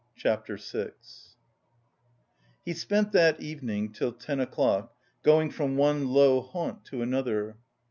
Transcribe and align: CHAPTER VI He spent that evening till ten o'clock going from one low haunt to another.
CHAPTER 0.15 0.57
VI 0.57 0.93
He 2.65 2.73
spent 2.73 3.11
that 3.11 3.39
evening 3.39 3.93
till 3.93 4.11
ten 4.11 4.39
o'clock 4.39 4.95
going 5.21 5.51
from 5.51 5.77
one 5.77 6.07
low 6.07 6.41
haunt 6.41 6.83
to 6.85 7.03
another. 7.03 7.57